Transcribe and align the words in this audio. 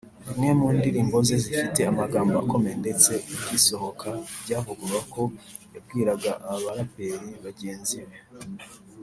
imwe 0.31 0.49
mu 0.59 0.67
ndirimbo 0.77 1.15
ze 1.27 1.37
zifite 1.45 1.79
amagambo 1.91 2.33
akomeye 2.43 2.75
ndetse 2.83 3.11
igisohoka 3.35 4.09
byavugwaga 4.43 4.99
ko 5.13 5.21
yabwiraga 5.73 6.31
abaraperi 6.55 7.29
bagenzi 7.45 7.97
be 8.07 8.17